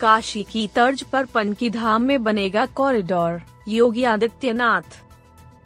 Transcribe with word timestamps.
काशी 0.00 0.42
की 0.42 0.66
तर्ज 0.66 1.02
पर 1.02 1.24
पनकी 1.24 1.70
धाम 1.70 2.02
में 2.02 2.22
बनेगा 2.24 2.66
कॉरिडोर 2.66 3.40
योगी 3.68 4.04
आदित्यनाथ। 4.04 4.98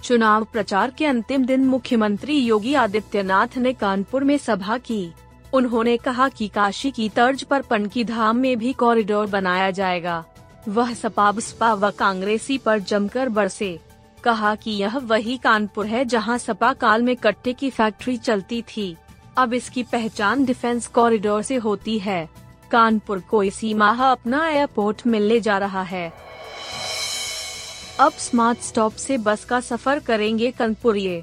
चुनाव 0.02 0.44
प्रचार 0.44 0.90
के 0.90 1.06
अंतिम 1.06 1.44
दिन 1.44 1.64
मुख्यमंत्री 1.64 2.38
योगी 2.38 2.74
आदित्यनाथ 2.74 3.56
ने 3.56 3.72
कानपुर 3.72 4.24
में 4.24 4.36
सभा 4.38 4.78
की। 4.78 5.12
उन्होंने 5.52 5.96
कहा 5.96 6.28
कि 6.28 6.48
काशी 6.48 6.90
की 6.90 7.08
तर्ज 7.08 7.42
पर 7.42 7.62
पनकी 7.62 8.04
धाम 8.04 8.36
में 8.36 8.58
भी 8.58 8.72
कॉरिडोर 8.72 9.26
बनाया 9.26 9.70
जाएगा। 9.70 10.24
वह 10.68 10.94
सपा 10.94 11.32
बसपा 11.32 11.72
व 11.74 11.90
कांग्रेसी 11.90 12.58
पर 12.58 12.78
जमकर 12.78 13.28
बरसे। 13.28 13.78
कहा 14.24 14.54
कि 14.54 14.70
यह 14.70 14.98
वही 14.98 15.36
कानपुर 15.36 15.86
है 15.86 16.04
जहाँ 16.04 16.38
सपा 16.38 16.72
काल 16.72 17.02
में 17.02 17.16
कट्टे 17.16 17.52
की 17.52 17.70
फैक्ट्री 17.70 18.16
चलती 18.16 18.62
थी। 18.62 18.96
अब 19.36 19.54
इसकी 19.54 19.82
पहचान 19.82 20.44
डिफेंस 20.44 20.86
कॉरिडोर 20.86 21.42
से 21.42 21.56
होती 21.56 21.98
है। 21.98 22.28
कानपुर 22.72 23.22
को 23.30 23.42
इसी 23.42 23.72
माह 23.74 24.04
अपना 24.04 24.48
एयरपोर्ट 24.48 25.06
मिलने 25.06 25.40
जा 25.40 25.58
रहा 25.58 25.82
है। 25.82 26.12
अब 28.00 28.12
स्मार्ट 28.12 28.58
स्टॉप 28.60 28.92
से 28.92 29.18
बस 29.18 29.44
का 29.44 29.60
सफ़र 29.60 29.98
करेंगे 29.98 30.50
कानपुरिये 30.50 31.22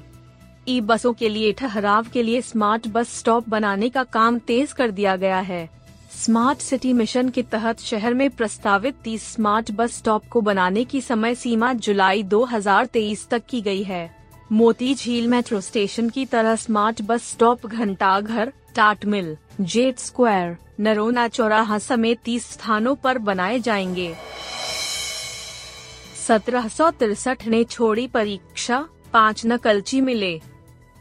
ई 0.68 0.80
बसों 0.80 1.12
के 1.12 1.28
लिए 1.28 1.52
ठहराव 1.52 2.06
के 2.12 2.22
लिए 2.22 2.40
स्मार्ट 2.42 2.86
बस 2.88 3.18
स्टॉप 3.18 3.48
बनाने 3.48 3.88
का 3.88 4.02
काम 4.04 4.38
तेज 4.38 4.72
कर 4.72 4.90
दिया 4.90 5.16
गया 5.16 5.38
है। 5.40 5.68
स्मार्ट 6.16 6.58
सिटी 6.58 6.92
मिशन 6.92 7.28
के 7.28 7.42
तहत 7.42 7.80
शहर 7.80 8.14
में 8.14 8.28
प्रस्तावित 8.30 8.96
30 9.04 9.22
स्मार्ट 9.24 9.70
बस 9.70 9.96
स्टॉप 9.96 10.28
को 10.30 10.40
बनाने 10.40 10.84
की 10.84 11.00
समय 11.00 11.34
सीमा 11.34 11.72
जुलाई 11.72 12.22
2023 12.24 13.28
तक 13.28 13.42
की 13.48 13.60
गई 13.60 13.82
है। 13.82 14.08
मोती 14.52 14.94
झील 14.94 15.28
मेट्रो 15.28 15.60
स्टेशन 15.60 16.08
की 16.08 16.24
तरह 16.26 16.56
स्मार्ट 16.56 17.02
बस 17.02 17.30
स्टॉप 17.30 17.66
घंटाघर 17.66 18.52
टाट 18.74 19.04
मिल 19.04 19.36
जेट 19.60 19.98
स्क्वायर, 19.98 20.56
नरोना 20.80 21.26
चौराहा 21.28 21.78
समेत 21.78 22.20
तीस 22.24 22.50
स्थानों 22.50 22.94
पर 22.94 23.18
बनाए 23.18 23.58
जाएँगे। 23.58 24.14
सत्रह 26.26 26.68
सौ 26.68 26.90
तिरसठ 26.90 27.46
ने 27.46 27.64
छोड़ी 27.64 28.06
परीक्षा, 28.06 28.84
पाँच 29.12 29.42
नकलची 29.46 30.00
मिले। 30.00 30.40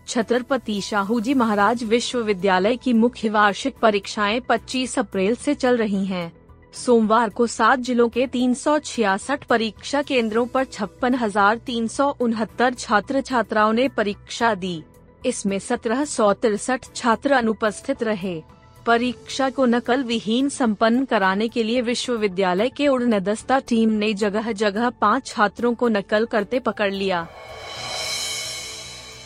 छत्रपति 0.08 0.80
शाहू 0.82 1.20
जी 1.20 1.34
महाराज 1.34 1.84
विश्वविद्यालय 1.84 2.78
की 2.78 2.94
मुख्य 2.94 3.30
वार्षिक 3.30 3.78
परीक्षाएँ 3.78 4.40
25 4.40 4.98
अप्रैल 5.00 5.36
से 5.36 5.56
चल 5.56 5.78
रही 5.78 6.06
हैं। 6.06 6.32
सोमवार 6.74 7.30
को 7.30 7.48
सात 7.48 7.80
जिलों 7.80 8.08
के 8.10 8.26
366 8.28 9.44
परीक्षा 9.44 10.02
केंद्रों 10.02 10.46
पर 10.46 10.64
छप्पन 10.64 11.16
हज़ार 11.16 11.58
तीन 11.58 11.88
सौ 11.88 12.10
उनहत्तर 12.22 12.74
छात्र 12.74 13.22
छात्राओं 13.22 13.74
ने 13.74 13.88
परीक्षा 13.88 14.54
दी। 14.56 14.84
इसमें 15.26 15.60
सत्रह 15.60 16.06
सौ 16.06 16.34
तिरसठ 16.34 16.86
छात्र 16.96 17.32
अनुपस्थित 17.32 18.04
रहे। 18.04 18.42
परीक्षा 18.86 19.50
को 19.50 19.66
नकल 19.66 20.04
विहीन 20.04 20.50
संपन्न 20.50 21.06
कराने 21.06 21.48
के 21.48 21.64
लिए 21.64 21.82
विश्वविद्यालय 21.82 22.70
के 22.70 22.88
उड़न 22.88 23.20
दस्ता 23.20 23.60
टीम 23.60 23.90
ने 23.90 24.14
जगह 24.14 24.52
जगह 24.52 24.90
पाँच 24.90 25.28
छात्रों 25.28 25.74
को 25.74 25.88
नकल 25.88 26.26
करते 26.26 26.60
पकड़ 26.60 26.92
लिया। 26.94 27.28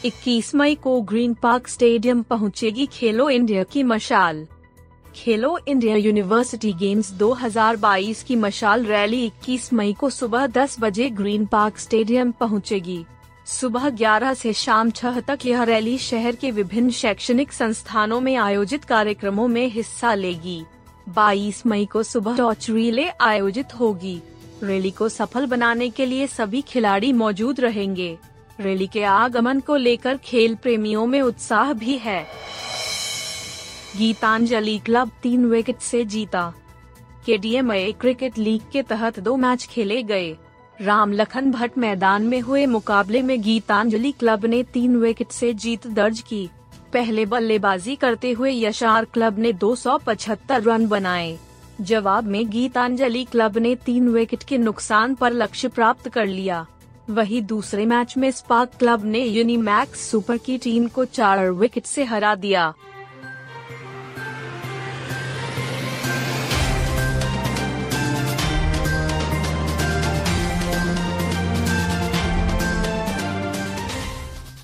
21 0.06 0.56
मई 0.56 0.76
को 0.76 1.02
ग्रीन 1.02 1.34
पार्क 1.34 1.68
स्टेडियम 1.68 2.24
पहुंचेगी 2.24 2.86
खेलो 2.86 3.30
इंडिया 3.30 3.64
की 3.64 3.84
मशाल। 3.84 4.48
खेलो 5.16 5.59
इंडिया 5.68 5.96
यूनिवर्सिटी 5.96 6.74
गेम्स 6.74 7.12
2022 7.12 8.24
की 8.24 8.36
मशाल 8.36 8.86
रैली 8.86 9.26
21 9.26 9.74
मई 9.74 9.94
को 9.94 10.09
सुबह 10.09 10.48
10 10.48 10.80
बजे 10.80 11.09
ग्रीन 11.09 11.46
पार्क 11.46 11.78
स्टेडियम 11.78 12.32
पहुंचेगी। 12.32 13.06
सुबह 13.46 13.90
11 13.90 14.34
से 14.34 14.54
शाम 14.54 14.92
6 14.92 15.20
तक 15.20 15.40
यह 15.46 15.64
रैली 15.64 15.98
शहर 15.98 16.36
के 16.36 16.52
विभिन्न 16.52 16.90
शैक्षणिक 16.90 17.54
संस्थानों 17.54 18.22
में 18.22 18.36
आयोजित 18.36 18.84
कार्यक्रमों 18.84 19.48
में 19.48 19.68
हिस्सा 19.68 20.14
लेगी। 20.14 20.66
22 21.09 21.66
मई 21.66 21.86
को 21.86 22.03
सुबह 22.03 22.38
टॉर्च 22.38 22.70
रिले 22.70 23.09
आयोजित 23.22 23.74
होगी। 23.74 24.22
रैली 24.64 24.92
को 24.92 25.09
सफल 25.09 25.46
बनाने 25.46 25.90
के 25.90 26.06
लिए 26.06 26.28
सभी 26.28 26.62
खिलाड़ी 26.62 27.14
मौजूद 27.14 27.59
रहेंगे। 27.59 28.18
रैली 28.59 28.88
के 28.88 29.03
आगमन 29.03 29.59
को 29.59 29.76
लेकर 29.76 30.18
खेल 30.18 30.56
प्रेमियों 30.56 31.06
में 31.06 31.22
उत्साह 31.22 31.74
भी 31.74 31.98
है। 31.98 32.28
गीतांजलि 33.98 34.78
क्लब 34.78 35.12
तीन 35.24 35.46
विकेट 35.46 35.80
से 35.80 36.06
जीता। 36.06 36.53
के 37.26 37.38
डी 37.38 37.58
क्रिकेट 37.92 38.38
लीग 38.38 38.62
के 38.72 38.82
तहत 38.82 39.20
दो 39.20 39.36
मैच 39.36 39.66
खेले 39.66 40.03
गए। 40.03 40.38
राम 40.81 41.11
लखन 41.13 41.51
भट्ट 41.51 41.78
मैदान 41.78 42.23
में 42.23 42.41
हुए 42.41 42.66
मुकाबले 42.66 43.22
में 43.22 43.41
गीतांजलि 43.41 44.11
क्लब 44.11 44.45
ने 44.45 44.63
तीन 44.63 44.95
विकेट 44.97 45.31
से 45.31 45.53
जीत 45.53 45.88
दर्ज 45.88 46.19
की। 46.19 46.50
पहले 46.94 47.25
बल्लेबाजी 47.25 47.95
करते 47.95 48.31
हुए 48.31 48.51
यशार 48.51 49.06
क्लब 49.06 49.39
ने 49.39 49.53
275 49.53 50.63
रन 50.63 50.88
बनाए। 50.88 51.38
जवाब 51.81 52.23
में 52.23 52.50
गीतांजलि 52.50 53.23
क्लब 53.23 53.57
ने 53.57 53.75
तीन 53.75 54.09
विकेट 54.09 54.44
के 54.44 54.57
नुकसान 54.57 55.16
पर 55.16 55.34
लक्ष्य 55.34 55.67
प्राप्त 55.67 56.09
कर 56.09 56.25
लिया। 56.25 56.66
वही 57.09 57.41
दूसरे 57.41 57.85
मैच 57.85 58.17
में 58.17 58.31
स्पार्क 58.31 58.72
क्लब 58.79 59.05
ने 59.05 59.19
यूनिमैक्स 59.19 60.09
सुपर 60.09 60.38
की 60.38 60.57
टीम 60.57 60.88
को 60.88 61.05
चार 61.05 61.50
विकेट 61.51 61.85
से 61.85 62.03
हरा 62.03 62.35
दिया। 62.35 62.73